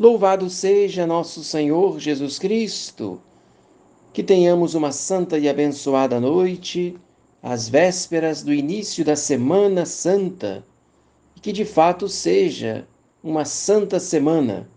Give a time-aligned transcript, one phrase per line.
[0.00, 3.20] Louvado seja nosso Senhor Jesus Cristo.
[4.12, 6.96] Que tenhamos uma santa e abençoada noite,
[7.42, 10.64] às vésperas do início da Semana Santa,
[11.34, 12.86] e que de fato seja
[13.24, 14.70] uma santa semana,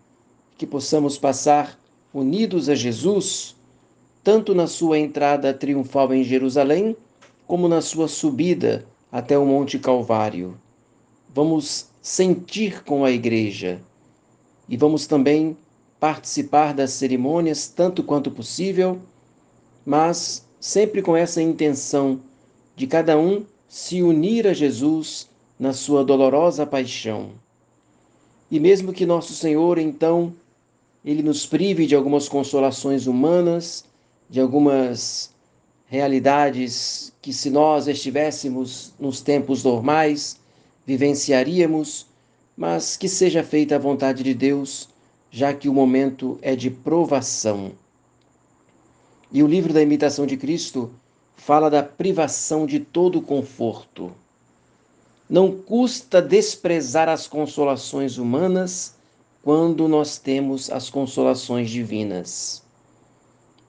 [0.57, 1.79] que possamos passar
[2.11, 3.55] unidos a Jesus,
[4.23, 6.97] tanto na sua entrada triunfal em Jerusalém,
[7.45, 10.59] como na sua subida até o Monte Calvário.
[11.31, 13.79] Vamos sentir com a Igreja
[14.71, 15.57] e vamos também
[15.99, 19.01] participar das cerimônias tanto quanto possível,
[19.85, 22.21] mas sempre com essa intenção
[22.73, 25.29] de cada um se unir a Jesus
[25.59, 27.31] na sua dolorosa paixão.
[28.49, 30.33] E mesmo que nosso Senhor, então,
[31.03, 33.83] ele nos prive de algumas consolações humanas,
[34.29, 35.33] de algumas
[35.85, 40.39] realidades que, se nós estivéssemos nos tempos normais,
[40.85, 42.07] vivenciaríamos,
[42.61, 44.87] mas que seja feita a vontade de Deus,
[45.31, 47.71] já que o momento é de provação.
[49.31, 50.91] E o livro da imitação de Cristo
[51.35, 54.11] fala da privação de todo conforto.
[55.27, 58.95] Não custa desprezar as consolações humanas
[59.41, 62.61] quando nós temos as consolações divinas.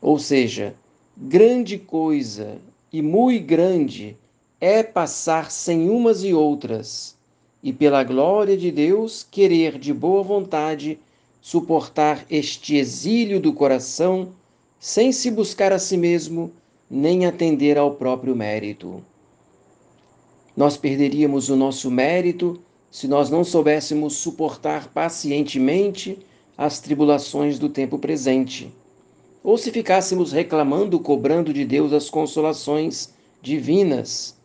[0.03, 0.75] Ou seja,
[1.17, 2.59] grande coisa
[2.93, 4.19] e muito grande
[4.61, 7.17] é passar sem umas e outras
[7.63, 10.99] e, pela glória de Deus, querer de boa vontade
[11.41, 14.31] suportar este exílio do coração,
[14.79, 16.53] sem se buscar a si mesmo,
[16.91, 19.03] nem atender ao próprio mérito.
[20.57, 22.61] Nós perderíamos o nosso mérito
[22.91, 26.19] se nós não soubéssemos suportar pacientemente
[26.59, 28.73] as tribulações do tempo presente,
[29.43, 34.37] ou se ficássemos reclamando, cobrando de Deus as consolações divinas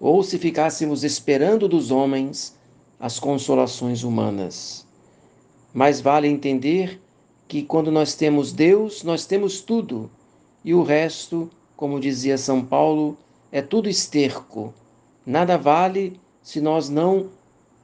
[0.00, 2.58] ou se ficássemos esperando dos homens
[2.98, 4.86] as consolações humanas.
[5.74, 7.00] Mais vale entender
[7.46, 10.10] que quando nós temos Deus, nós temos tudo,
[10.64, 13.16] e o resto, como dizia São Paulo,
[13.52, 14.72] é tudo esterco.
[15.26, 17.28] Nada vale se nós não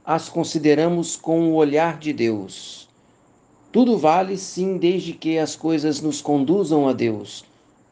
[0.04, 2.88] as consideramos com o olhar de Deus.
[3.72, 7.44] Tudo vale sim, desde que as coisas nos conduzam a Deus,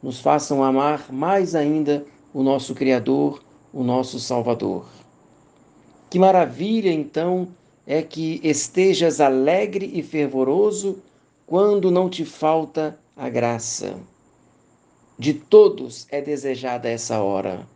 [0.02, 3.42] nos façam amar mais ainda o nosso Criador,
[3.74, 4.86] o nosso Salvador.
[6.08, 7.48] Que maravilha, então,
[7.84, 11.02] é que estejas alegre e fervoroso
[11.44, 13.96] quando não te falta a graça.
[15.18, 17.66] De todos é desejada essa hora.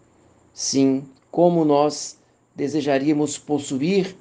[0.53, 2.17] Sim, como nós
[2.55, 4.17] desejaríamos possuir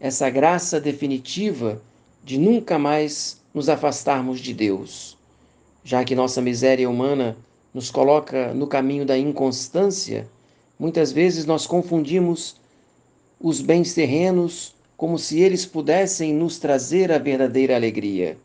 [0.00, 1.80] essa graça definitiva
[2.24, 5.16] de nunca mais nos afastarmos de Deus,
[5.84, 7.36] já que nossa miséria humana
[7.72, 10.28] nos coloca no caminho da inconstância
[10.80, 12.56] Muitas vezes nós confundimos
[13.38, 18.38] os bens terrenos como se eles pudessem nos trazer a verdadeira alegria.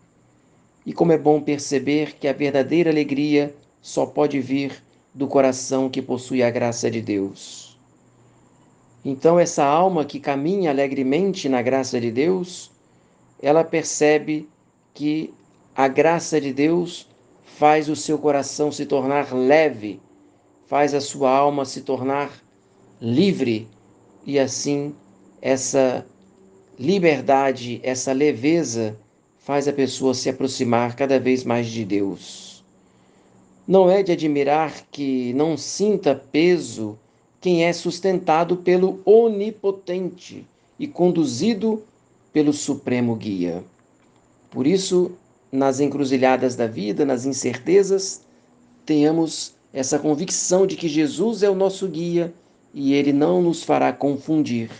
[0.85, 6.01] E como é bom perceber que a verdadeira alegria só pode vir do coração que
[6.01, 7.79] possui a graça de Deus.
[9.05, 12.69] Então, essa alma que caminha alegremente na graça de Deus,
[13.41, 14.49] ela percebe
[14.93, 15.33] que
[15.73, 17.07] a graça de Deus
[17.45, 20.01] faz o seu coração se tornar leve
[20.65, 22.31] faz a sua alma se tornar
[23.01, 23.67] livre
[24.25, 24.93] e assim
[25.41, 26.05] essa
[26.77, 28.97] liberdade, essa leveza
[29.37, 32.65] faz a pessoa se aproximar cada vez mais de Deus.
[33.67, 36.97] Não é de admirar que não sinta peso
[37.39, 40.47] quem é sustentado pelo Onipotente
[40.79, 41.83] e conduzido
[42.33, 43.63] pelo Supremo Guia.
[44.49, 45.11] Por isso,
[45.51, 48.23] nas encruzilhadas da vida, nas incertezas,
[48.85, 52.33] tenhamos essa convicção de que Jesus é o nosso guia
[52.73, 54.71] e ele não nos fará confundir.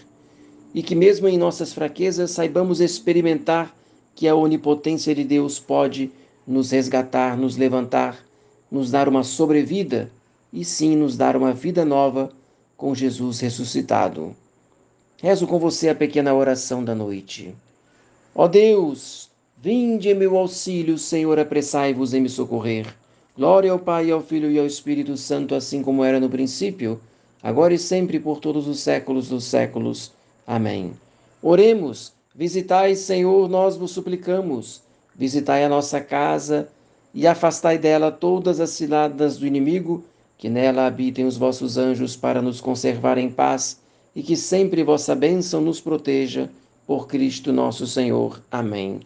[0.73, 3.75] E que, mesmo em nossas fraquezas, saibamos experimentar
[4.15, 6.09] que a onipotência de Deus pode
[6.47, 8.25] nos resgatar, nos levantar,
[8.71, 10.09] nos dar uma sobrevida
[10.51, 12.31] e sim nos dar uma vida nova
[12.77, 14.33] com Jesus ressuscitado.
[15.21, 17.53] Rezo com você a pequena oração da noite.
[18.33, 19.29] Ó Deus,
[19.61, 22.95] vinde em meu auxílio, Senhor, apressai-vos em me socorrer.
[23.37, 27.01] Glória ao Pai, ao Filho e ao Espírito Santo, assim como era no princípio,
[27.43, 30.13] agora e sempre por todos os séculos dos séculos.
[30.47, 30.93] Amém.
[31.41, 34.81] Oremos, visitai, Senhor, nós vos suplicamos.
[35.13, 36.69] Visitai a nossa casa
[37.13, 40.01] e afastai dela todas as ciladas do inimigo,
[40.37, 43.81] que nela habitem os vossos anjos para nos conservar em paz
[44.15, 46.49] e que sempre vossa bênção nos proteja.
[46.87, 48.41] Por Cristo nosso Senhor.
[48.49, 49.01] Amém.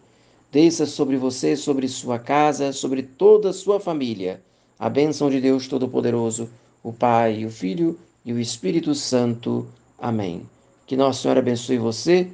[0.50, 4.42] Desça sobre você, sobre sua casa, sobre toda a sua família.
[4.78, 6.48] A bênção de Deus Todo-Poderoso,
[6.82, 9.66] o Pai, o Filho e o Espírito Santo.
[9.98, 10.48] Amém.
[10.86, 12.30] Que Nossa Senhora abençoe você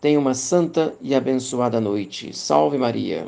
[0.00, 2.32] Tenha uma santa e abençoada noite.
[2.32, 3.26] Salve Maria.